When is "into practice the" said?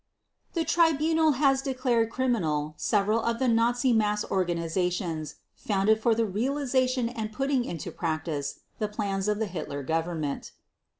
7.63-8.87